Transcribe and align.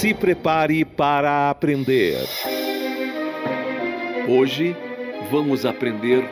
Se 0.00 0.14
prepare 0.14 0.82
para 0.82 1.50
aprender. 1.50 2.16
Hoje 4.26 4.74
vamos 5.30 5.66
aprender 5.66 6.24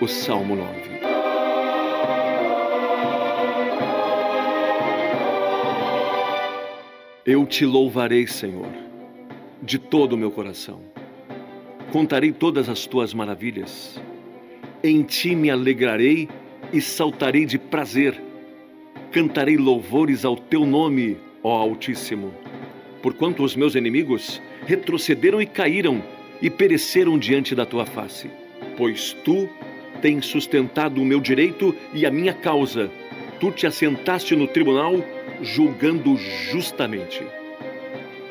o 0.00 0.06
Salmo 0.06 0.54
9. 0.54 0.70
Eu 7.26 7.44
te 7.46 7.66
louvarei, 7.66 8.28
Senhor, 8.28 8.70
de 9.60 9.80
todo 9.80 10.12
o 10.12 10.16
meu 10.16 10.30
coração. 10.30 10.80
Contarei 11.90 12.30
todas 12.30 12.68
as 12.68 12.86
tuas 12.86 13.12
maravilhas. 13.12 14.00
Em 14.84 15.02
ti 15.02 15.34
me 15.34 15.50
alegrarei 15.50 16.28
e 16.72 16.80
saltarei 16.80 17.44
de 17.44 17.58
prazer. 17.58 18.22
Cantarei 19.10 19.56
louvores 19.56 20.24
ao 20.24 20.36
teu 20.36 20.64
nome, 20.64 21.16
ó 21.42 21.56
Altíssimo 21.58 22.32
porquanto 23.02 23.42
os 23.42 23.54
meus 23.54 23.74
inimigos 23.74 24.40
retrocederam 24.66 25.40
e 25.40 25.46
caíram 25.46 26.02
e 26.40 26.50
pereceram 26.50 27.18
diante 27.18 27.54
da 27.54 27.64
tua 27.64 27.86
face. 27.86 28.30
Pois 28.76 29.12
tu 29.24 29.48
tens 30.00 30.26
sustentado 30.26 31.00
o 31.00 31.04
meu 31.04 31.20
direito 31.20 31.74
e 31.92 32.04
a 32.04 32.10
minha 32.10 32.34
causa. 32.34 32.90
Tu 33.40 33.50
te 33.50 33.66
assentaste 33.66 34.34
no 34.34 34.46
tribunal, 34.46 35.04
julgando 35.42 36.16
justamente. 36.16 37.22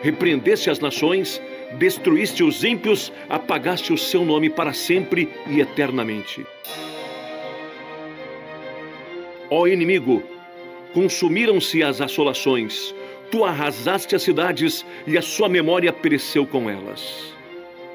Repreendeste 0.01 0.69
as 0.69 0.79
nações, 0.79 1.41
destruíste 1.77 2.43
os 2.43 2.63
ímpios, 2.63 3.11
apagaste 3.29 3.91
o 3.91 3.97
seu 3.97 4.23
nome 4.23 4.49
para 4.49 4.73
sempre 4.73 5.29
e 5.49 5.59
eternamente. 5.59 6.45
Ó 9.49 9.67
inimigo, 9.67 10.23
consumiram-se 10.93 11.83
as 11.83 12.01
assolações, 12.01 12.93
Tu 13.35 13.43
arrasaste 13.43 14.15
as 14.15 14.23
cidades 14.23 14.85
e 15.05 15.17
a 15.17 15.21
sua 15.21 15.49
memória 15.49 15.91
pereceu 15.91 16.47
com 16.47 16.69
elas. 16.69 17.35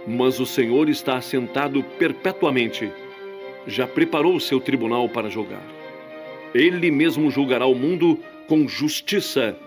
Mas 0.07 0.39
o 0.39 0.45
Senhor 0.45 0.87
está 0.91 1.17
assentado 1.17 1.83
perpetuamente. 1.99 2.93
Já 3.67 3.87
preparou 3.87 4.37
o 4.37 4.41
seu 4.41 4.61
tribunal 4.61 5.09
para 5.09 5.31
julgar. 5.31 5.67
Ele 6.55 6.91
mesmo 6.91 7.31
julgará 7.31 7.65
o 7.65 7.75
mundo 7.75 8.19
com 8.47 8.69
justiça, 8.69 9.59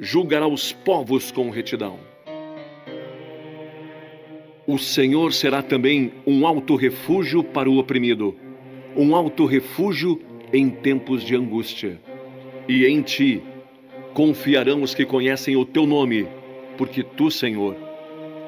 julgará 0.00 0.48
os 0.48 0.72
povos 0.72 1.30
com 1.30 1.48
retidão. 1.48 1.96
O 4.66 4.78
Senhor 4.78 5.32
será 5.32 5.62
também 5.62 6.12
um 6.26 6.44
alto 6.44 6.74
refúgio 6.74 7.44
para 7.44 7.70
o 7.70 7.78
oprimido, 7.78 8.34
um 8.96 9.14
alto 9.14 9.46
refúgio 9.46 10.20
em 10.52 10.68
tempos 10.68 11.22
de 11.22 11.36
angústia. 11.36 12.00
E 12.66 12.84
em 12.84 13.00
ti 13.00 13.40
Confiarão 14.14 14.80
os 14.80 14.94
que 14.94 15.04
conhecem 15.04 15.56
o 15.56 15.64
teu 15.64 15.84
nome, 15.84 16.28
porque 16.78 17.02
tu, 17.02 17.32
Senhor, 17.32 17.76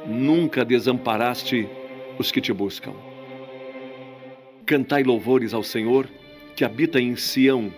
nunca 0.06 0.64
desamparaste 0.64 1.68
os 2.16 2.30
que 2.30 2.40
te 2.40 2.52
buscam. 2.52 2.92
Cantai 4.64 5.02
louvores 5.02 5.52
ao 5.52 5.64
Senhor, 5.64 6.08
que 6.54 6.64
habita 6.64 7.00
em 7.00 7.16
Sião. 7.16 7.74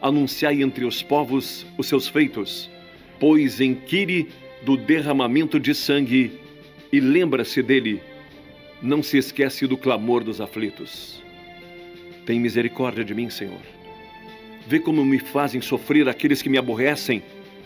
Anunciai 0.00 0.62
entre 0.62 0.86
os 0.86 1.02
povos 1.02 1.66
os 1.76 1.86
seus 1.86 2.08
feitos, 2.08 2.70
pois 3.20 3.60
inquire 3.60 4.28
do 4.62 4.74
derramamento 4.74 5.60
de 5.60 5.74
sangue 5.74 6.40
e 6.90 7.00
lembra-se 7.00 7.62
dele. 7.62 8.00
Não 8.80 9.02
se 9.02 9.18
esquece 9.18 9.66
do 9.66 9.76
clamor 9.76 10.24
dos 10.24 10.40
aflitos. 10.40 11.22
Tem 12.24 12.40
misericórdia 12.40 13.04
de 13.04 13.14
mim, 13.14 13.28
Senhor 13.28 13.75
Vê 14.66 14.80
como 14.80 15.04
me 15.04 15.18
fazem 15.18 15.60
sofrer 15.60 16.08
aqueles 16.08 16.42
que 16.42 16.48
me 16.48 16.58
aborrecem, 16.58 17.22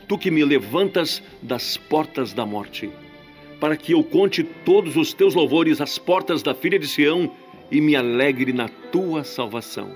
tu 0.06 0.18
que 0.18 0.30
me 0.30 0.44
levantas 0.44 1.22
das 1.40 1.76
portas 1.76 2.32
da 2.32 2.44
morte, 2.44 2.90
para 3.58 3.76
que 3.76 3.92
eu 3.92 4.04
conte 4.04 4.44
todos 4.44 4.96
os 4.96 5.14
teus 5.14 5.34
louvores 5.34 5.80
às 5.80 5.98
portas 5.98 6.42
da 6.42 6.54
filha 6.54 6.78
de 6.78 6.86
Sião 6.86 7.32
e 7.70 7.80
me 7.80 7.96
alegre 7.96 8.52
na 8.52 8.68
tua 8.68 9.24
salvação. 9.24 9.90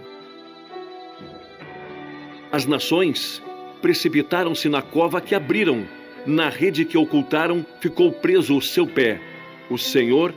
As 2.50 2.65
nações 2.65 3.42
precipitaram-se 3.82 4.69
na 4.69 4.81
cova 4.81 5.21
que 5.21 5.34
abriram, 5.34 5.84
na 6.25 6.48
rede 6.48 6.84
que 6.84 6.97
ocultaram 6.97 7.66
ficou 7.81 8.12
preso 8.12 8.56
o 8.56 8.62
seu 8.62 8.86
pé. 8.86 9.21
O 9.69 9.76
Senhor 9.76 10.32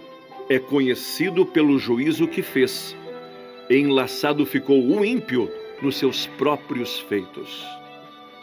é 0.50 0.60
conhecido 0.60 1.46
pelo 1.46 1.78
juízo 1.78 2.28
que 2.28 2.42
fez. 2.42 2.96
Enlaçado 3.70 4.46
ficou 4.46 4.84
o 4.84 5.06
ímpio 5.06 5.50
nos 5.82 5.98
seus 5.98 6.26
próprios 6.26 7.00
feitos. 7.00 7.66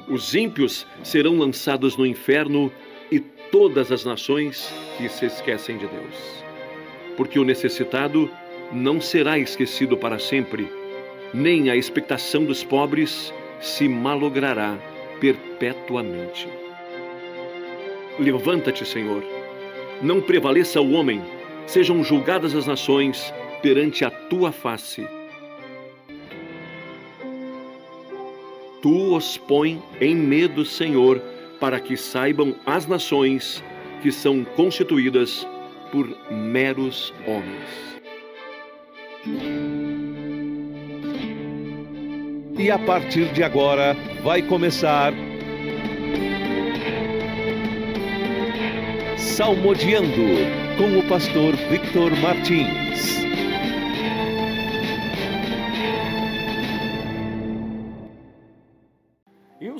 Os 0.08 0.34
ímpios 0.34 0.86
serão 1.02 1.38
lançados 1.38 1.96
no 1.96 2.06
inferno 2.06 2.70
e 3.10 3.20
todas 3.20 3.90
as 3.90 4.04
nações 4.04 4.72
que 4.96 5.08
se 5.08 5.26
esquecem 5.26 5.78
de 5.78 5.86
Deus. 5.86 6.44
Porque 7.16 7.38
o 7.38 7.44
necessitado 7.44 8.30
não 8.72 9.00
será 9.00 9.38
esquecido 9.38 9.96
para 9.96 10.18
sempre, 10.18 10.68
nem 11.32 11.70
a 11.70 11.76
expectação 11.76 12.44
dos 12.44 12.62
pobres 12.62 13.32
se 13.60 13.88
malogrará 13.88 14.78
perpetuamente. 15.20 16.48
Levanta-te, 18.18 18.84
Senhor. 18.84 19.24
Não 20.02 20.20
prevaleça 20.20 20.80
o 20.80 20.92
homem, 20.92 21.22
sejam 21.66 22.04
julgadas 22.04 22.54
as 22.54 22.66
nações 22.66 23.32
perante 23.62 24.04
a 24.04 24.10
tua 24.10 24.52
face 24.52 25.06
tu 28.84 29.16
os 29.16 29.38
põe 29.38 29.82
em 29.98 30.14
medo, 30.14 30.62
Senhor, 30.62 31.18
para 31.58 31.80
que 31.80 31.96
saibam 31.96 32.54
as 32.66 32.86
nações 32.86 33.64
que 34.02 34.12
são 34.12 34.44
constituídas 34.44 35.48
por 35.90 36.06
meros 36.30 37.10
homens. 37.26 37.94
E 42.58 42.70
a 42.70 42.78
partir 42.78 43.32
de 43.32 43.42
agora 43.42 43.96
vai 44.22 44.42
começar 44.42 45.14
Salmodiando 49.16 50.76
com 50.76 50.98
o 50.98 51.08
pastor 51.08 51.56
Victor 51.70 52.14
Martins. 52.20 53.23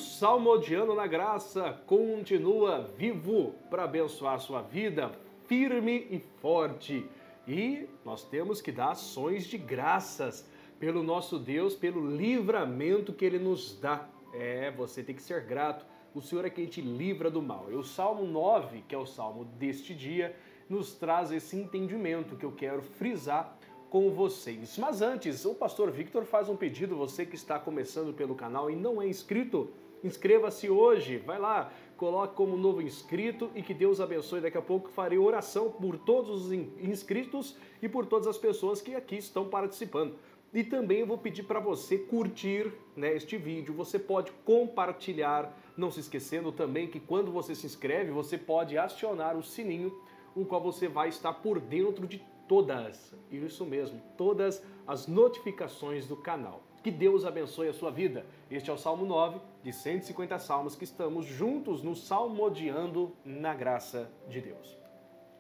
Salmodiano 0.01 0.95
na 0.95 1.07
Graça 1.07 1.79
continua 1.87 2.91
vivo 2.97 3.55
para 3.69 3.85
abençoar 3.85 4.41
sua 4.41 4.63
vida, 4.63 5.13
firme 5.47 6.07
e 6.11 6.19
forte. 6.41 7.07
E 7.47 7.87
nós 8.03 8.25
temos 8.25 8.63
que 8.63 8.73
dar 8.73 8.93
ações 8.93 9.47
de 9.47 9.59
graças 9.59 10.49
pelo 10.81 11.03
nosso 11.03 11.39
Deus, 11.39 11.77
pelo 11.77 12.17
livramento 12.17 13.13
que 13.13 13.27
Ele 13.27 13.39
nos 13.39 13.79
dá. 13.79 14.09
É, 14.33 14.71
você 14.71 15.03
tem 15.03 15.15
que 15.15 15.23
ser 15.23 15.45
grato. 15.45 15.85
O 16.15 16.23
Senhor 16.23 16.47
é 16.47 16.51
quem 16.51 16.65
te 16.65 16.81
livra 16.81 17.31
do 17.31 17.43
mal. 17.43 17.67
E 17.71 17.75
o 17.75 17.85
Salmo 17.85 18.25
9, 18.25 18.85
que 18.89 18.95
é 18.95 18.99
o 18.99 19.05
salmo 19.05 19.45
deste 19.45 19.95
dia, 19.95 20.35
nos 20.67 20.95
traz 20.95 21.31
esse 21.31 21.57
entendimento 21.57 22.37
que 22.37 22.47
eu 22.47 22.53
quero 22.53 22.81
frisar 22.81 23.59
com 23.95 24.11
vocês. 24.11 24.77
Mas 24.77 25.01
antes, 25.01 25.45
o 25.45 25.55
pastor 25.55 25.89
Victor 25.89 26.25
faz 26.25 26.49
um 26.49 26.57
pedido, 26.57 26.97
você 26.97 27.25
que 27.25 27.37
está 27.37 27.61
começando 27.61 28.13
pelo 28.13 28.35
canal 28.35 28.69
e 28.69 28.75
não 28.75 29.01
é 29.01 29.07
inscrito, 29.07 29.71
Inscreva-se 30.03 30.69
hoje, 30.69 31.17
vai 31.17 31.39
lá, 31.39 31.73
coloque 31.97 32.35
como 32.35 32.59
novo 32.59 32.83
inscrito 32.83 33.51
e 33.55 33.63
que 33.63 33.73
Deus 33.73 34.01
abençoe. 34.01 34.41
Daqui 34.41 34.59
a 34.59 34.61
pouco 34.61 34.91
farei 34.91 35.17
oração 35.17 35.71
por 35.71 35.97
todos 35.97 36.47
os 36.47 36.53
inscritos 36.53 37.57
e 37.81 37.89
por 37.89 38.05
todas 38.05 38.27
as 38.27 38.37
pessoas 38.37 38.83
que 38.83 38.95
aqui 38.95 39.17
estão 39.17 39.49
participando. 39.49 40.17
E 40.53 40.63
também 40.63 40.99
eu 40.99 41.07
vou 41.07 41.17
pedir 41.17 41.45
para 41.45 41.59
você 41.59 41.97
curtir 41.97 42.71
né, 42.95 43.17
este 43.17 43.39
vídeo. 43.39 43.73
Você 43.75 43.99
pode 43.99 44.31
compartilhar, 44.45 45.57
não 45.75 45.91
se 45.91 46.01
esquecendo 46.01 46.53
também 46.53 46.87
que 46.87 47.01
quando 47.01 47.33
você 47.33 47.55
se 47.55 47.65
inscreve, 47.65 48.11
você 48.11 48.37
pode 48.37 48.77
acionar 48.77 49.39
o 49.39 49.43
sininho, 49.43 49.91
o 50.35 50.45
qual 50.45 50.61
você 50.61 50.87
vai 50.87 51.09
estar 51.09 51.33
por 51.33 51.59
dentro 51.59 52.07
de 52.07 52.23
todas, 52.49 53.15
isso 53.31 53.65
mesmo, 53.65 54.01
todas 54.17 54.63
as 54.87 55.07
notificações 55.07 56.07
do 56.07 56.17
canal. 56.17 56.63
Que 56.83 56.91
Deus 56.91 57.25
abençoe 57.25 57.69
a 57.69 57.73
sua 57.73 57.91
vida. 57.91 58.27
Este 58.51 58.71
é 58.71 58.73
o 58.73 58.77
Salmo 58.77 59.07
9 59.07 59.41
de 59.63 59.73
150 59.73 60.39
salmos 60.39 60.77
que 60.77 60.85
estamos 60.85 61.25
juntos 61.25 61.83
no 61.83 61.97
Salmodiando 61.97 63.17
na 63.25 63.55
graça 63.55 64.11
de 64.29 64.41
Deus. 64.43 64.77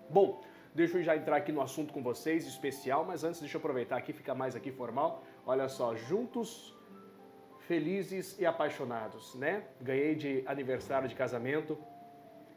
Bom, 0.09 0.43
deixa 0.75 0.97
eu 0.97 1.03
já 1.03 1.15
entrar 1.15 1.37
aqui 1.37 1.53
no 1.53 1.61
assunto 1.61 1.93
com 1.93 2.03
vocês, 2.03 2.47
especial, 2.47 3.05
mas 3.05 3.25
antes 3.25 3.41
deixa 3.41 3.57
eu 3.57 3.59
aproveitar 3.59 3.99
aqui, 3.99 4.13
fica 4.13 4.35
mais 4.35 4.57
aqui 4.57 4.73
formal. 4.73 5.23
Olha 5.45 5.69
só, 5.69 5.95
juntos, 5.95 6.75
felizes 7.69 8.39
e 8.39 8.47
apaixonados, 8.47 9.35
né? 9.35 9.65
Ganhei 9.81 10.15
de 10.15 10.43
aniversário 10.47 11.09
de 11.09 11.15
casamento 11.15 11.77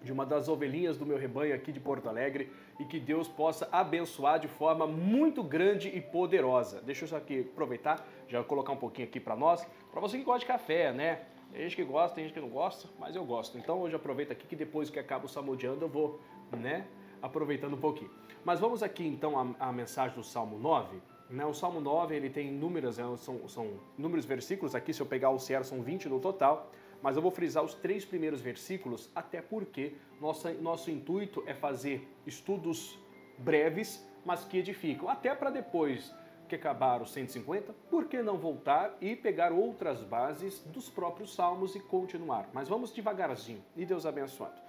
de 0.02 0.12
uma 0.12 0.26
das 0.26 0.48
ovelhinhas 0.48 0.98
do 0.98 1.06
meu 1.06 1.18
rebanho 1.18 1.56
aqui 1.56 1.72
de 1.72 1.80
Porto 1.80 2.08
Alegre 2.08 2.52
e 2.80 2.86
que 2.86 3.00
Deus 3.00 3.28
possa 3.28 3.68
abençoar 3.72 4.40
de 4.40 4.48
forma 4.48 4.86
muito 4.86 5.44
grande 5.44 5.90
e 5.90 6.00
poderosa. 6.00 6.82
Deixa 6.82 7.04
eu 7.04 7.08
só 7.08 7.18
aqui 7.18 7.48
aproveitar, 7.52 8.08
já 8.28 8.44
colocar 8.44 8.74
um 8.74 8.78
pouquinho 8.78 9.08
aqui 9.08 9.20
para 9.20 9.36
nós, 9.36 9.68
para 9.92 10.00
você 10.00 10.18
que 10.18 10.24
gosta 10.24 10.40
de 10.40 10.46
café, 10.46 10.94
né? 10.94 11.22
Tem 11.52 11.64
gente 11.64 11.76
que 11.76 11.84
gosta, 11.84 12.16
tem 12.16 12.26
gente 12.26 12.34
que 12.34 12.40
não 12.40 12.50
gosta, 12.50 12.88
mas 13.00 13.16
eu 13.16 13.26
gosto. 13.26 13.58
Então 13.58 13.82
hoje 13.82 13.96
aproveita 13.96 14.34
aqui 14.34 14.46
que 14.46 14.56
depois 14.56 14.90
que 14.90 15.00
acaba 15.00 15.26
o 15.26 15.30
salmodiando 15.30 15.86
eu 15.86 15.90
vou, 15.90 16.20
né, 16.52 16.86
aproveitando 17.22 17.74
um 17.74 17.80
pouquinho. 17.80 18.12
Mas 18.44 18.60
vamos 18.60 18.84
aqui 18.84 19.06
então 19.06 19.56
à, 19.60 19.72
mensagem 19.72 20.16
do 20.16 20.24
Salmo 20.24 20.58
9. 20.58 20.98
Né? 21.30 21.46
O 21.46 21.54
Salmo 21.54 21.82
9 21.82 22.16
ele 22.16 22.30
tem 22.30 22.50
inúmeras, 22.50 22.98
né, 22.98 23.04
são, 23.18 23.48
são 23.48 23.80
inúmeros 23.98 24.26
versículos, 24.26 24.76
aqui 24.76 24.94
se 24.94 25.02
eu 25.02 25.06
pegar 25.06 25.30
o 25.32 25.38
CR 25.38 25.64
são 25.64 25.82
20 25.82 26.08
no 26.10 26.20
total, 26.20 26.72
mas 27.02 27.16
eu 27.16 27.22
vou 27.22 27.32
frisar 27.32 27.64
os 27.64 27.74
três 27.74 28.06
primeiros 28.06 28.42
versículos, 28.42 29.10
até 29.16 29.42
porque 29.42 29.94
nossa, 30.20 30.54
nosso 30.54 30.90
intuito 30.92 31.44
é 31.46 31.54
fazer 31.54 32.08
estudos 32.26 32.98
breves, 33.38 34.06
mas 34.26 34.44
que 34.44 34.58
edificam, 34.58 35.08
até 35.08 35.34
para 35.34 35.50
depois 35.50 36.14
que 36.48 36.56
acabar 36.56 37.02
os 37.02 37.12
150, 37.12 37.74
por 37.90 38.06
que 38.06 38.22
não 38.22 38.38
voltar 38.38 38.96
e 39.02 39.16
pegar 39.16 39.52
outras 39.52 40.02
bases 40.02 40.60
dos 40.60 40.90
próprios 40.90 41.36
salmos 41.36 41.76
e 41.76 41.80
continuar? 41.80 42.50
Mas 42.54 42.68
vamos 42.68 42.92
devagarzinho 42.92 43.64
e 43.76 43.86
Deus 43.86 44.06
abençoado. 44.06 44.68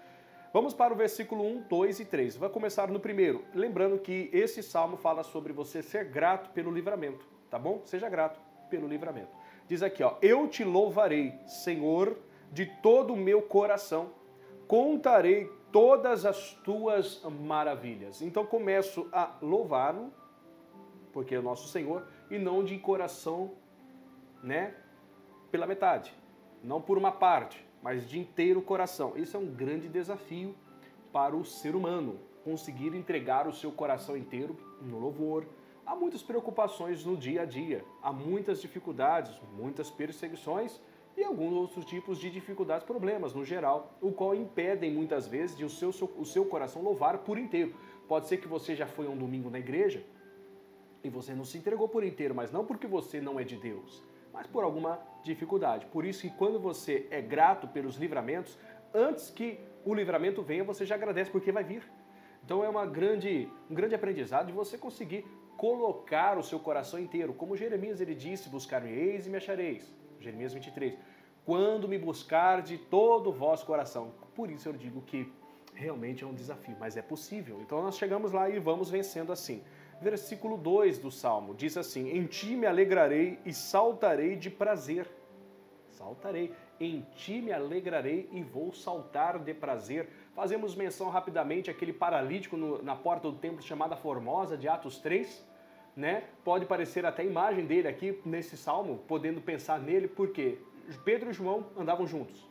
Vamos 0.52 0.75
para 0.75 0.92
o 0.92 0.96
versículo 0.96 1.44
1, 1.44 1.62
2 1.69 2.00
e 2.00 2.04
3. 2.04 2.36
Vai 2.36 2.48
começar 2.48 2.88
no 2.88 2.98
primeiro. 2.98 3.44
Lembrando 3.54 3.98
que 3.98 4.30
esse 4.32 4.62
salmo 4.62 4.96
fala 4.96 5.22
sobre 5.22 5.52
você 5.52 5.82
ser 5.82 6.06
grato 6.06 6.50
pelo 6.50 6.72
livramento, 6.72 7.26
tá 7.50 7.58
bom? 7.58 7.82
Seja 7.84 8.08
grato 8.08 8.40
pelo 8.70 8.88
livramento. 8.88 9.38
Diz 9.68 9.82
aqui, 9.82 10.02
ó: 10.02 10.16
Eu 10.20 10.48
te 10.48 10.64
louvarei, 10.64 11.34
Senhor, 11.46 12.16
de 12.50 12.66
todo 12.66 13.12
o 13.12 13.16
meu 13.16 13.42
coração. 13.42 14.10
Contarei 14.66 15.50
todas 15.70 16.26
as 16.26 16.54
tuas 16.64 17.22
maravilhas. 17.22 18.20
Então 18.20 18.44
começo 18.44 19.08
a 19.12 19.36
louvá-lo 19.40 20.12
porque 21.18 21.34
é 21.34 21.38
o 21.38 21.42
nosso 21.42 21.68
Senhor, 21.68 22.06
e 22.30 22.38
não 22.38 22.62
de 22.62 22.78
coração, 22.78 23.50
né, 24.42 24.74
pela 25.50 25.66
metade, 25.66 26.14
não 26.62 26.80
por 26.80 26.98
uma 26.98 27.10
parte, 27.10 27.66
mas 27.82 28.08
de 28.08 28.18
inteiro 28.18 28.62
coração. 28.62 29.14
Isso 29.16 29.36
é 29.36 29.40
um 29.40 29.46
grande 29.52 29.88
desafio 29.88 30.54
para 31.12 31.34
o 31.34 31.44
ser 31.44 31.74
humano, 31.74 32.20
conseguir 32.44 32.94
entregar 32.94 33.46
o 33.46 33.52
seu 33.52 33.72
coração 33.72 34.16
inteiro 34.16 34.56
no 34.80 34.98
louvor. 34.98 35.46
Há 35.88 35.96
muitas 35.96 36.23
preocupações 36.23 37.02
no 37.02 37.17
dia 37.17 37.40
a 37.40 37.44
dia, 37.46 37.82
há 38.02 38.12
muitas 38.12 38.61
dificuldades, 38.61 39.40
muitas 39.56 39.90
perseguições 39.90 40.79
e 41.17 41.25
alguns 41.25 41.55
outros 41.55 41.82
tipos 41.87 42.19
de 42.19 42.29
dificuldades, 42.29 42.85
problemas 42.85 43.32
no 43.32 43.43
geral, 43.43 43.96
o 43.99 44.12
qual 44.12 44.35
impedem 44.35 44.93
muitas 44.93 45.26
vezes 45.26 45.56
de 45.56 45.64
o 45.64 45.70
seu, 45.70 45.88
o 45.88 46.26
seu 46.26 46.44
coração 46.44 46.82
louvar 46.82 47.17
por 47.20 47.38
inteiro. 47.38 47.75
Pode 48.06 48.29
ser 48.29 48.37
que 48.37 48.46
você 48.46 48.76
já 48.76 48.87
foi 48.87 49.08
um 49.08 49.17
domingo 49.17 49.49
na 49.49 49.58
igreja 49.58 50.05
e 51.02 51.08
você 51.08 51.32
não 51.32 51.46
se 51.46 51.56
entregou 51.56 51.88
por 51.88 52.05
inteiro, 52.05 52.35
mas 52.35 52.52
não 52.52 52.67
porque 52.67 52.87
você 52.87 53.19
não 53.19 53.40
é 53.40 53.43
de 53.43 53.56
Deus, 53.56 54.05
mas 54.31 54.46
por 54.46 54.64
alguma 54.64 55.00
dificuldade. 55.23 55.87
Por 55.87 56.05
isso 56.05 56.20
que 56.20 56.31
quando 56.37 56.61
você 56.61 57.08
é 57.11 57.23
grato 57.23 57.67
pelos 57.67 57.96
livramentos, 57.96 58.58
antes 58.93 59.31
que 59.31 59.58
o 59.87 59.94
livramento 59.94 60.43
venha, 60.43 60.64
você 60.64 60.85
já 60.85 60.96
agradece 60.96 61.31
porque 61.31 61.50
vai 61.50 61.64
vir. 61.64 61.82
Então 62.48 62.64
é 62.64 62.68
uma 62.70 62.86
grande, 62.86 63.46
um 63.70 63.74
grande 63.74 63.94
aprendizado 63.94 64.46
de 64.46 64.54
você 64.54 64.78
conseguir 64.78 65.22
colocar 65.54 66.38
o 66.38 66.42
seu 66.42 66.58
coração 66.58 66.98
inteiro. 66.98 67.34
Como 67.34 67.54
Jeremias 67.54 68.00
ele 68.00 68.14
disse, 68.14 68.48
buscar-me-eis 68.48 69.26
e 69.26 69.28
me 69.28 69.36
achareis. 69.36 69.92
Jeremias 70.18 70.54
23. 70.54 70.94
Quando 71.44 71.86
me 71.86 71.98
buscar 71.98 72.62
de 72.62 72.78
todo 72.78 73.28
o 73.28 73.32
vosso 73.34 73.66
coração. 73.66 74.14
Por 74.34 74.50
isso 74.50 74.66
eu 74.66 74.72
digo 74.72 75.02
que 75.02 75.30
realmente 75.74 76.24
é 76.24 76.26
um 76.26 76.32
desafio, 76.32 76.74
mas 76.80 76.96
é 76.96 77.02
possível. 77.02 77.60
Então 77.60 77.82
nós 77.82 77.98
chegamos 77.98 78.32
lá 78.32 78.48
e 78.48 78.58
vamos 78.58 78.88
vencendo 78.88 79.30
assim 79.30 79.62
versículo 80.00 80.56
2 80.56 81.00
do 81.00 81.10
Salmo. 81.10 81.54
Diz 81.54 81.76
assim: 81.76 82.08
Em 82.16 82.24
ti 82.24 82.56
me 82.56 82.66
alegrarei 82.66 83.38
e 83.44 83.52
saltarei 83.52 84.36
de 84.36 84.48
prazer. 84.48 85.06
Saltarei. 85.98 86.54
Em 86.78 87.04
ti 87.16 87.40
me 87.40 87.52
alegrarei 87.52 88.28
e 88.32 88.40
vou 88.40 88.72
saltar 88.72 89.36
de 89.40 89.52
prazer. 89.52 90.08
Fazemos 90.32 90.76
menção 90.76 91.10
rapidamente 91.10 91.70
àquele 91.70 91.92
paralítico 91.92 92.56
no, 92.56 92.80
na 92.82 92.94
porta 92.94 93.28
do 93.28 93.36
templo 93.36 93.60
chamada 93.60 93.96
Formosa, 93.96 94.56
de 94.56 94.68
Atos 94.68 94.98
3. 94.98 95.44
Né? 95.96 96.22
Pode 96.44 96.66
parecer 96.66 97.04
até 97.04 97.22
a 97.22 97.26
imagem 97.26 97.66
dele 97.66 97.88
aqui 97.88 98.20
nesse 98.24 98.56
salmo, 98.56 98.98
podendo 99.08 99.40
pensar 99.40 99.80
nele, 99.80 100.06
porque 100.06 100.58
Pedro 101.04 101.30
e 101.30 101.32
João 101.32 101.66
andavam 101.76 102.06
juntos. 102.06 102.48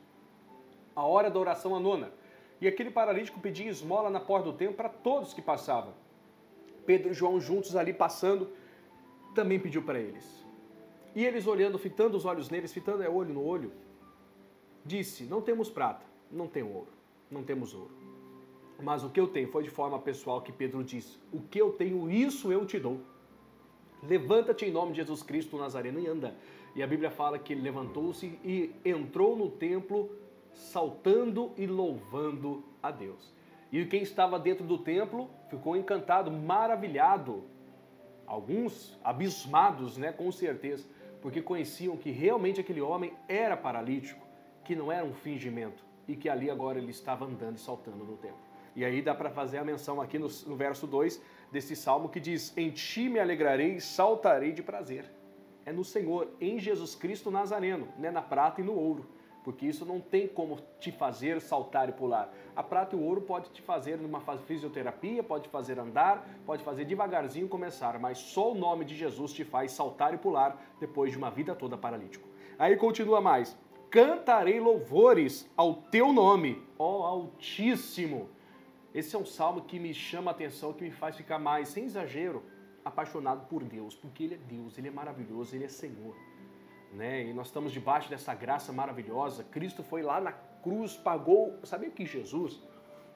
A 0.93 1.05
hora 1.05 1.31
da 1.31 1.39
oração 1.39 1.73
a 1.73 1.79
nona. 1.79 2.11
E 2.59 2.67
aquele 2.67 2.91
paralítico 2.91 3.39
pedia 3.39 3.69
esmola 3.69 4.09
na 4.09 4.19
porta 4.19 4.51
do 4.51 4.57
templo 4.57 4.75
para 4.75 4.89
todos 4.89 5.33
que 5.33 5.41
passavam. 5.41 5.93
Pedro 6.85 7.11
e 7.11 7.13
João 7.13 7.39
juntos 7.39 7.77
ali 7.77 7.93
passando, 7.93 8.49
também 9.33 9.59
pediu 9.59 9.83
para 9.83 9.99
eles. 9.99 10.46
E 11.17 11.25
eles 11.25 11.47
olhando, 11.47 11.79
fitando 11.79 12.15
os 12.15 12.25
olhos 12.25 12.51
neles, 12.51 12.71
fitando 12.71 13.01
é 13.01 13.09
olho 13.09 13.33
no 13.33 13.43
olho, 13.43 13.71
disse: 14.85 15.23
Não 15.23 15.41
temos 15.41 15.67
prata, 15.67 16.05
não 16.31 16.47
tem 16.47 16.61
ouro, 16.61 16.89
não 17.31 17.41
temos 17.41 17.73
ouro. 17.73 17.89
Mas 18.79 19.03
o 19.03 19.09
que 19.09 19.19
eu 19.19 19.27
tenho 19.27 19.47
foi 19.47 19.63
de 19.63 19.71
forma 19.71 19.97
pessoal 19.97 20.43
que 20.43 20.51
Pedro 20.51 20.83
disse: 20.83 21.17
O 21.33 21.41
que 21.41 21.59
eu 21.59 21.71
tenho, 21.71 22.07
isso 22.07 22.51
eu 22.51 22.67
te 22.67 22.77
dou. 22.77 22.99
Levanta-te 24.03 24.65
em 24.65 24.71
nome 24.71 24.91
de 24.91 24.97
Jesus 24.97 25.23
Cristo 25.23 25.57
Nazareno 25.57 25.99
e 25.99 26.05
anda. 26.05 26.35
E 26.75 26.83
a 26.83 26.87
Bíblia 26.87 27.09
fala 27.09 27.39
que 27.39 27.51
ele 27.51 27.61
levantou-se 27.63 28.27
e 28.45 28.71
entrou 28.85 29.35
no 29.35 29.49
templo 29.49 30.11
saltando 30.53 31.51
e 31.57 31.65
louvando 31.65 32.63
a 32.79 32.91
Deus. 32.91 33.33
E 33.71 33.83
quem 33.85 34.03
estava 34.03 34.37
dentro 34.37 34.63
do 34.63 34.77
templo 34.77 35.27
ficou 35.49 35.75
encantado, 35.75 36.29
maravilhado. 36.29 37.43
Alguns 38.27 38.95
abismados, 39.03 39.97
né, 39.97 40.11
com 40.11 40.31
certeza, 40.31 40.85
porque 41.21 41.41
conheciam 41.41 41.97
que 41.97 42.11
realmente 42.11 42.59
aquele 42.59 42.81
homem 42.81 43.13
era 43.27 43.57
paralítico, 43.57 44.25
que 44.63 44.75
não 44.75 44.91
era 44.91 45.05
um 45.05 45.13
fingimento 45.13 45.83
e 46.07 46.15
que 46.15 46.29
ali 46.29 46.49
agora 46.49 46.77
ele 46.77 46.91
estava 46.91 47.25
andando 47.25 47.57
e 47.57 47.59
saltando 47.59 48.03
no 48.03 48.17
templo. 48.17 48.39
E 48.75 48.85
aí 48.85 49.01
dá 49.01 49.15
para 49.15 49.29
fazer 49.29 49.57
a 49.57 49.63
menção 49.63 49.99
aqui 49.99 50.19
no, 50.19 50.27
no 50.45 50.55
verso 50.55 50.85
2 50.85 51.21
desse 51.51 51.75
salmo 51.75 52.09
que 52.09 52.19
diz: 52.19 52.55
Em 52.55 52.69
ti 52.69 53.09
me 53.09 53.19
alegrarei 53.19 53.75
e 53.75 53.81
saltarei 53.81 54.51
de 54.51 54.61
prazer. 54.61 55.11
É 55.65 55.71
no 55.71 55.83
Senhor, 55.83 56.29
em 56.39 56.59
Jesus 56.59 56.95
Cristo 56.95 57.29
Nazareno, 57.29 57.87
né, 57.97 58.09
na 58.09 58.21
prata 58.21 58.61
e 58.61 58.63
no 58.63 58.73
ouro 58.73 59.16
porque 59.47 59.65
isso 59.65 59.85
não 59.85 60.01
tem 60.01 60.27
como 60.27 60.59
te 60.77 60.91
fazer 60.91 61.39
saltar 61.39 61.87
e 61.87 61.93
pular. 61.93 62.29
A 62.53 62.61
prata 62.61 62.97
e 62.97 62.99
o 62.99 63.01
ouro 63.01 63.21
pode 63.21 63.49
te 63.49 63.61
fazer 63.61 63.97
numa 63.97 64.19
fisioterapia, 64.39 65.23
pode 65.23 65.47
fazer 65.47 65.79
andar, 65.79 66.27
pode 66.45 66.65
fazer 66.65 66.83
devagarzinho 66.83 67.47
começar, 67.47 67.97
mas 67.97 68.17
só 68.17 68.51
o 68.51 68.53
nome 68.53 68.83
de 68.83 68.93
Jesus 68.93 69.31
te 69.31 69.45
faz 69.45 69.71
saltar 69.71 70.13
e 70.13 70.17
pular 70.17 70.61
depois 70.81 71.13
de 71.13 71.17
uma 71.17 71.31
vida 71.31 71.55
toda 71.55 71.77
paralítico. 71.77 72.27
Aí 72.59 72.75
continua 72.75 73.21
mais: 73.21 73.57
cantarei 73.89 74.59
louvores 74.59 75.49
ao 75.55 75.75
teu 75.75 76.11
nome, 76.11 76.61
ó 76.77 77.05
Altíssimo. 77.05 78.27
Esse 78.93 79.15
é 79.15 79.19
um 79.19 79.25
salmo 79.25 79.61
que 79.61 79.79
me 79.79 79.93
chama 79.93 80.29
a 80.29 80.33
atenção, 80.33 80.73
que 80.73 80.83
me 80.83 80.91
faz 80.91 81.15
ficar 81.15 81.39
mais, 81.39 81.69
sem 81.69 81.85
exagero, 81.85 82.43
apaixonado 82.83 83.47
por 83.47 83.63
Deus, 83.63 83.95
porque 83.95 84.25
Ele 84.25 84.35
é 84.35 84.39
Deus, 84.39 84.77
Ele 84.77 84.89
é 84.89 84.91
maravilhoso, 84.91 85.55
Ele 85.55 85.63
é 85.63 85.69
Senhor 85.69 86.13
né? 86.93 87.25
E 87.25 87.33
nós 87.33 87.47
estamos 87.47 87.71
debaixo 87.71 88.09
dessa 88.09 88.33
graça 88.33 88.71
maravilhosa. 88.71 89.43
Cristo 89.43 89.83
foi 89.83 90.01
lá 90.01 90.19
na 90.19 90.31
cruz, 90.31 90.95
pagou. 90.95 91.59
Sabia 91.63 91.89
que 91.89 92.05
Jesus, 92.05 92.61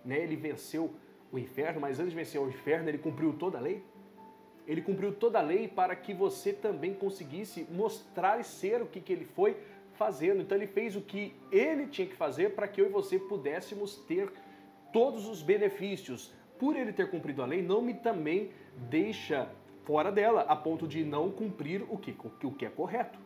né? 0.04 0.20
Ele 0.20 0.36
venceu 0.36 0.94
o 1.32 1.40
inferno, 1.40 1.80
mas 1.80 2.00
antes 2.00 2.12
de 2.12 2.16
vencer 2.16 2.42
o 2.42 2.50
inferno, 2.50 2.90
ele 2.90 2.98
cumpriu 2.98 3.34
toda 3.34 3.58
a 3.58 3.62
lei. 3.62 3.84
Ele 4.68 4.82
cumpriu 4.82 5.13
toda 5.13 5.40
a 5.40 5.42
lei 5.42 5.68
para 5.68 5.96
que 5.96 6.13
você 6.13 6.54
também 6.54 6.94
conseguisse 6.94 7.66
mostrar 7.72 8.40
e 8.40 8.44
ser 8.44 8.82
o 8.82 8.86
que, 8.86 9.01
que 9.01 9.12
ele 9.12 9.25
foi 9.25 9.58
fazendo. 9.94 10.42
Então 10.42 10.58
ele 10.58 10.68
fez 10.68 10.96
o 10.96 11.01
que 11.01 11.34
ele 11.51 11.88
tinha 11.88 12.08
que 12.08 12.16
fazer 12.16 12.54
para 12.56 12.68
que 12.68 12.80
eu 12.80 12.86
e 12.86 12.90
você 12.90 13.18
pudéssemos 13.18 13.98
ter 14.06 14.32
todos 14.94 15.28
os 15.28 15.42
benefícios. 15.42 16.34
Por 16.60 16.75
ele 16.75 16.94
ter 16.94 17.10
cumprido 17.10 17.42
a 17.42 17.46
lei, 17.46 17.62
não 17.62 17.82
me 17.82 17.96
também 17.96 18.51
deixa 18.90 19.50
fora 19.84 20.12
dela, 20.12 20.42
a 20.42 20.56
ponto 20.56 20.88
de 20.88 21.04
não 21.04 21.32
cumprir 21.32 21.84
o 21.90 21.98
que, 21.98 22.16
o 22.44 22.51
que 22.51 22.66
é 22.66 22.70
correto 22.70 23.18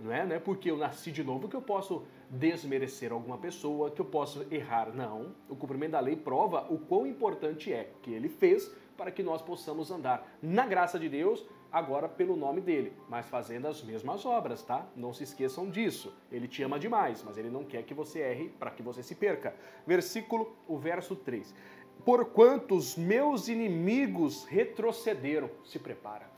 não 0.00 0.12
é, 0.12 0.26
não 0.26 0.36
é 0.36 0.38
porque 0.38 0.70
eu 0.70 0.76
nasci 0.76 1.10
de 1.12 1.22
novo 1.22 1.48
que 1.48 1.56
eu 1.56 1.62
posso 1.62 2.04
desmerecer 2.28 3.12
alguma 3.12 3.38
pessoa, 3.38 3.90
que 3.90 4.00
eu 4.00 4.04
posso 4.04 4.46
errar. 4.50 4.92
Não. 4.94 5.34
O 5.48 5.56
cumprimento 5.56 5.92
da 5.92 6.00
lei 6.00 6.16
prova 6.16 6.66
o 6.70 6.78
quão 6.78 7.06
importante 7.06 7.72
é 7.72 7.90
que 8.02 8.12
ele 8.12 8.28
fez 8.28 8.70
para 8.96 9.10
que 9.10 9.22
nós 9.22 9.42
possamos 9.42 9.90
andar 9.90 10.26
na 10.42 10.66
graça 10.66 10.98
de 10.98 11.08
Deus, 11.08 11.44
agora 11.70 12.08
pelo 12.08 12.36
nome 12.36 12.60
dele, 12.60 12.92
mas 13.08 13.26
fazendo 13.26 13.66
as 13.66 13.82
mesmas 13.82 14.24
obras, 14.24 14.62
tá? 14.62 14.86
Não 14.94 15.12
se 15.12 15.24
esqueçam 15.24 15.68
disso. 15.68 16.14
Ele 16.30 16.46
te 16.46 16.62
ama 16.62 16.78
demais, 16.78 17.22
mas 17.24 17.36
ele 17.36 17.50
não 17.50 17.64
quer 17.64 17.82
que 17.82 17.94
você 17.94 18.20
erre 18.20 18.48
para 18.58 18.70
que 18.70 18.82
você 18.82 19.02
se 19.02 19.14
perca. 19.14 19.54
Versículo, 19.86 20.56
o 20.68 20.78
verso 20.78 21.16
3. 21.16 21.54
Porquanto 22.04 22.76
os 22.76 22.96
meus 22.96 23.48
inimigos 23.48 24.44
retrocederam, 24.44 25.50
se 25.64 25.78
prepara. 25.78 26.33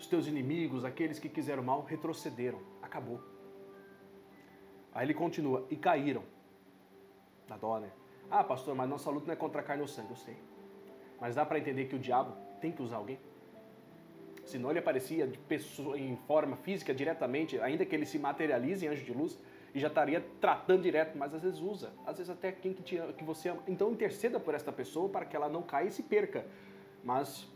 Os 0.00 0.06
teus 0.06 0.26
inimigos, 0.26 0.82
aqueles 0.82 1.18
que 1.18 1.28
quiseram 1.28 1.62
mal, 1.62 1.84
retrocederam. 1.84 2.58
Acabou. 2.82 3.20
Aí 4.94 5.06
ele 5.06 5.12
continua, 5.12 5.66
e 5.70 5.76
caíram. 5.76 6.24
Dá 7.46 7.58
dó, 7.58 7.78
né? 7.78 7.90
Ah, 8.30 8.42
pastor, 8.42 8.74
mas 8.74 8.88
nossa 8.88 9.10
luta 9.10 9.26
não 9.26 9.34
é 9.34 9.36
contra 9.36 9.60
a 9.60 9.64
carne 9.64 9.82
ou 9.82 9.88
sangue, 9.88 10.10
eu 10.10 10.16
sei. 10.16 10.36
Mas 11.20 11.34
dá 11.34 11.44
para 11.44 11.58
entender 11.58 11.84
que 11.84 11.94
o 11.94 11.98
diabo 11.98 12.34
tem 12.62 12.72
que 12.72 12.82
usar 12.82 12.96
alguém? 12.96 13.20
Senão 14.46 14.70
ele 14.70 14.78
aparecia 14.78 15.26
de 15.26 15.36
pessoa, 15.36 15.98
em 15.98 16.16
forma 16.16 16.56
física 16.56 16.94
diretamente, 16.94 17.60
ainda 17.60 17.84
que 17.84 17.94
ele 17.94 18.06
se 18.06 18.18
materialize 18.18 18.84
em 18.84 18.88
anjo 18.88 19.04
de 19.04 19.12
luz, 19.12 19.38
e 19.74 19.78
já 19.78 19.88
estaria 19.88 20.24
tratando 20.40 20.82
direto, 20.82 21.16
mas 21.18 21.34
às 21.34 21.42
vezes 21.42 21.60
usa, 21.60 21.92
às 22.06 22.16
vezes 22.16 22.30
até 22.30 22.50
quem 22.50 22.72
que, 22.72 22.82
te, 22.82 22.98
que 23.18 23.22
você 23.22 23.50
ama. 23.50 23.62
Então 23.68 23.92
interceda 23.92 24.40
por 24.40 24.54
esta 24.54 24.72
pessoa 24.72 25.10
para 25.10 25.26
que 25.26 25.36
ela 25.36 25.48
não 25.48 25.62
caia 25.62 25.88
e 25.88 25.92
se 25.92 26.02
perca. 26.02 26.46
Mas 27.04 27.46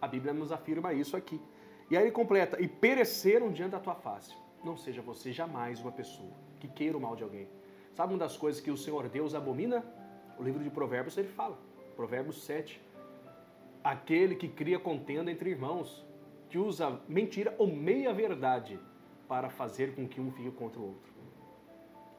a 0.00 0.08
Bíblia 0.08 0.32
nos 0.32 0.50
afirma 0.50 0.92
isso 0.94 1.16
aqui. 1.16 1.40
E 1.90 1.96
aí 1.96 2.04
ele 2.04 2.10
completa: 2.10 2.60
e 2.60 2.68
pereceram 2.68 3.50
diante 3.52 3.72
da 3.72 3.80
tua 3.80 3.94
face. 3.94 4.34
Não 4.62 4.76
seja 4.76 5.02
você 5.02 5.32
jamais 5.32 5.80
uma 5.80 5.92
pessoa 5.92 6.32
que 6.58 6.68
queira 6.68 6.96
o 6.96 7.00
mal 7.00 7.14
de 7.14 7.22
alguém. 7.22 7.46
Sabe 7.94 8.12
uma 8.12 8.18
das 8.18 8.36
coisas 8.36 8.60
que 8.60 8.70
o 8.70 8.76
Senhor 8.76 9.08
Deus 9.08 9.34
abomina? 9.34 9.84
O 10.38 10.42
livro 10.42 10.64
de 10.64 10.70
Provérbios 10.70 11.16
ele 11.16 11.28
fala, 11.28 11.58
Provérbios 11.94 12.42
7. 12.42 12.80
Aquele 13.82 14.34
que 14.34 14.48
cria 14.48 14.78
contenda 14.78 15.30
entre 15.30 15.50
irmãos, 15.50 16.04
que 16.48 16.58
usa 16.58 16.98
mentira 17.06 17.54
ou 17.58 17.66
meia-verdade 17.66 18.80
para 19.28 19.50
fazer 19.50 19.94
com 19.94 20.08
que 20.08 20.20
um 20.20 20.32
fique 20.32 20.50
contra 20.52 20.80
o 20.80 20.86
outro. 20.86 21.12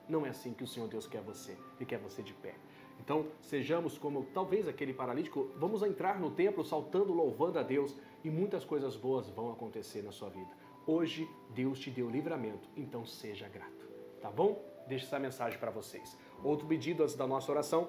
Não 0.07 0.25
é 0.25 0.29
assim 0.29 0.53
que 0.53 0.63
o 0.63 0.67
Senhor 0.67 0.87
Deus 0.87 1.07
quer 1.07 1.21
você, 1.21 1.57
e 1.79 1.85
quer 1.85 1.97
você 1.97 2.21
de 2.21 2.33
pé. 2.33 2.53
Então, 2.99 3.25
sejamos 3.41 3.97
como 3.97 4.25
talvez 4.33 4.67
aquele 4.67 4.93
paralítico, 4.93 5.49
vamos 5.57 5.81
entrar 5.81 6.19
no 6.19 6.31
templo 6.31 6.63
saltando, 6.63 7.11
louvando 7.11 7.59
a 7.59 7.63
Deus 7.63 7.95
e 8.25 8.29
muitas 8.31 8.65
coisas 8.65 8.95
boas 8.95 9.29
vão 9.29 9.51
acontecer 9.51 10.01
na 10.01 10.11
sua 10.11 10.29
vida. 10.29 10.49
Hoje, 10.87 11.29
Deus 11.51 11.79
te 11.79 11.91
deu 11.91 12.09
livramento, 12.09 12.67
então 12.75 13.05
seja 13.05 13.47
grato, 13.47 13.87
tá 14.19 14.31
bom? 14.31 14.59
Deixe 14.87 15.05
essa 15.05 15.19
mensagem 15.19 15.59
para 15.59 15.69
vocês. 15.69 16.17
Outro 16.43 16.65
pedido 16.67 17.03
antes 17.03 17.13
da 17.13 17.27
nossa 17.27 17.51
oração, 17.51 17.87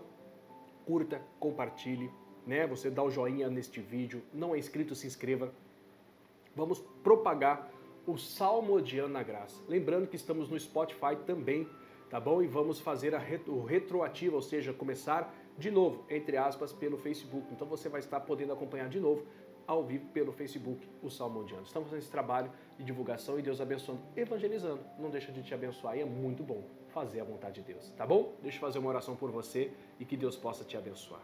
curta, 0.84 1.22
compartilhe, 1.40 2.10
né? 2.46 2.66
Você 2.66 2.90
dá 2.90 3.02
o 3.02 3.10
joinha 3.10 3.48
neste 3.48 3.80
vídeo, 3.80 4.22
não 4.32 4.54
é 4.54 4.58
inscrito, 4.58 4.94
se 4.94 5.06
inscreva. 5.06 5.50
Vamos 6.54 6.80
propagar 7.02 7.70
o 8.06 8.18
Salmo 8.18 8.74
Odiando 8.74 9.14
na 9.14 9.22
Graça. 9.22 9.58
Lembrando 9.66 10.06
que 10.06 10.16
estamos 10.16 10.50
no 10.50 10.60
Spotify 10.60 11.16
também, 11.26 11.66
tá 12.10 12.20
bom? 12.20 12.42
E 12.42 12.46
vamos 12.46 12.78
fazer 12.78 13.14
retro, 13.14 13.54
o 13.54 13.64
retroativo, 13.64 14.36
ou 14.36 14.42
seja, 14.42 14.74
começar 14.74 15.34
de 15.56 15.70
novo, 15.70 16.04
entre 16.10 16.36
aspas, 16.36 16.74
pelo 16.74 16.98
Facebook. 16.98 17.46
Então 17.50 17.66
você 17.66 17.88
vai 17.88 18.00
estar 18.00 18.20
podendo 18.20 18.52
acompanhar 18.52 18.90
de 18.90 19.00
novo 19.00 19.24
ao 19.66 19.84
vivo 19.84 20.06
pelo 20.06 20.32
Facebook 20.32 20.88
o 21.02 21.10
Salmo 21.10 21.40
Odiando. 21.40 21.64
Estamos 21.64 21.90
nesse 21.92 22.10
trabalho 22.10 22.50
de 22.78 22.84
divulgação 22.84 23.38
e 23.38 23.42
Deus 23.42 23.60
abençoando, 23.60 24.00
evangelizando. 24.16 24.80
Não 24.98 25.10
deixa 25.10 25.32
de 25.32 25.42
te 25.42 25.54
abençoar 25.54 25.96
e 25.96 26.00
é 26.00 26.04
muito 26.04 26.42
bom 26.42 26.62
fazer 26.88 27.20
a 27.20 27.24
vontade 27.24 27.60
de 27.60 27.72
Deus, 27.72 27.90
tá 27.90 28.06
bom? 28.06 28.34
Deixa 28.42 28.56
eu 28.56 28.60
fazer 28.60 28.78
uma 28.78 28.88
oração 28.88 29.16
por 29.16 29.30
você 29.30 29.72
e 30.00 30.04
que 30.04 30.16
Deus 30.16 30.36
possa 30.36 30.64
te 30.64 30.76
abençoar. 30.76 31.20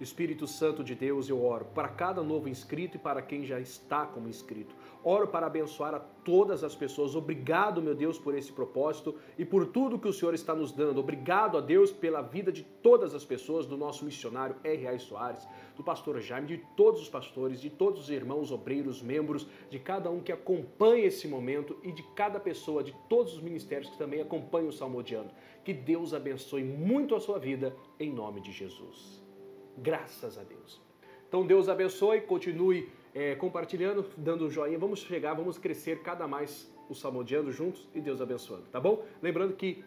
Espírito 0.00 0.46
Santo 0.46 0.82
de 0.82 0.94
Deus, 0.94 1.28
eu 1.28 1.44
oro 1.44 1.66
para 1.74 1.88
cada 1.88 2.22
novo 2.22 2.48
inscrito 2.48 2.96
e 2.96 3.00
para 3.00 3.20
quem 3.20 3.44
já 3.44 3.60
está 3.60 4.06
como 4.06 4.28
inscrito. 4.28 4.74
Oro 5.04 5.28
para 5.28 5.46
abençoar 5.46 5.94
a 5.94 5.98
todas 5.98 6.64
as 6.64 6.74
pessoas. 6.74 7.14
Obrigado, 7.14 7.82
meu 7.82 7.94
Deus, 7.94 8.18
por 8.18 8.34
esse 8.34 8.52
propósito 8.52 9.14
e 9.38 9.44
por 9.44 9.66
tudo 9.66 9.98
que 9.98 10.08
o 10.08 10.12
Senhor 10.12 10.34
está 10.34 10.54
nos 10.54 10.72
dando. 10.72 11.00
Obrigado 11.00 11.56
a 11.56 11.60
Deus 11.60 11.90
pela 11.90 12.20
vida 12.20 12.52
de 12.52 12.62
todas 12.62 13.14
as 13.14 13.24
pessoas, 13.24 13.66
do 13.66 13.76
nosso 13.76 14.04
missionário 14.04 14.56
R.A. 14.62 14.98
Soares, 14.98 15.46
do 15.76 15.82
pastor 15.82 16.20
Jaime, 16.20 16.48
de 16.48 16.58
todos 16.76 17.00
os 17.00 17.08
pastores, 17.08 17.60
de 17.60 17.70
todos 17.70 18.00
os 18.00 18.10
irmãos 18.10 18.50
obreiros, 18.50 19.02
membros, 19.02 19.46
de 19.70 19.78
cada 19.78 20.10
um 20.10 20.20
que 20.20 20.32
acompanha 20.32 21.06
esse 21.06 21.28
momento 21.28 21.76
e 21.82 21.92
de 21.92 22.02
cada 22.14 22.40
pessoa, 22.40 22.82
de 22.82 22.94
todos 23.08 23.34
os 23.34 23.40
ministérios 23.40 23.90
que 23.90 23.98
também 23.98 24.20
acompanham 24.20 24.68
o 24.68 24.72
Salmodiano. 24.72 25.30
Que 25.64 25.72
Deus 25.72 26.12
abençoe 26.12 26.64
muito 26.64 27.14
a 27.14 27.20
sua 27.20 27.38
vida, 27.38 27.74
em 27.98 28.12
nome 28.12 28.40
de 28.40 28.52
Jesus. 28.52 29.29
Graças 29.76 30.38
a 30.38 30.42
Deus. 30.42 30.80
Então 31.28 31.46
Deus 31.46 31.68
abençoe, 31.68 32.20
continue 32.22 32.88
é, 33.14 33.34
compartilhando, 33.34 34.04
dando 34.16 34.50
joinha. 34.50 34.78
Vamos 34.78 35.00
chegar, 35.00 35.34
vamos 35.34 35.58
crescer 35.58 36.02
cada 36.02 36.26
mais 36.26 36.70
o 36.88 36.94
Salmodiando 36.94 37.52
juntos 37.52 37.88
e 37.94 38.00
Deus 38.00 38.20
abençoando, 38.20 38.64
tá 38.72 38.80
bom? 38.80 39.04
Lembrando 39.22 39.54
que 39.54 39.84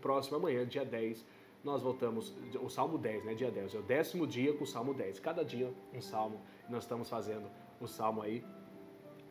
próximo 0.00 0.36
amanhã, 0.36 0.66
dia 0.66 0.84
10, 0.84 1.24
nós 1.62 1.82
voltamos, 1.82 2.34
o 2.62 2.68
Salmo 2.68 2.96
10, 2.96 3.24
né? 3.24 3.34
Dia 3.34 3.50
10, 3.50 3.74
é 3.74 3.78
o 3.78 3.82
décimo 3.82 4.26
dia 4.26 4.54
com 4.54 4.64
o 4.64 4.66
Salmo 4.66 4.94
10. 4.94 5.18
Cada 5.20 5.44
dia 5.44 5.72
um 5.92 6.00
salmo. 6.00 6.40
Nós 6.68 6.84
estamos 6.84 7.08
fazendo 7.08 7.50
o 7.80 7.86
salmo 7.88 8.22
aí 8.22 8.44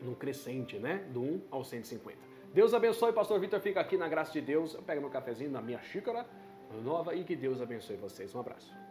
no 0.02 0.14
crescente, 0.14 0.78
né? 0.78 1.06
Do 1.12 1.22
1 1.22 1.42
ao 1.50 1.64
150. 1.64 2.18
Deus 2.52 2.74
abençoe, 2.74 3.12
pastor 3.12 3.40
Vitor 3.40 3.60
fica 3.60 3.80
aqui 3.80 3.96
na 3.96 4.08
graça 4.08 4.32
de 4.32 4.40
Deus. 4.40 4.74
Eu 4.74 4.82
pego 4.82 5.00
meu 5.00 5.10
cafezinho 5.10 5.50
na 5.50 5.62
minha 5.62 5.80
xícara 5.80 6.26
nova 6.84 7.14
e 7.14 7.24
que 7.24 7.34
Deus 7.34 7.60
abençoe 7.60 7.96
vocês. 7.96 8.34
Um 8.34 8.40
abraço. 8.40 8.85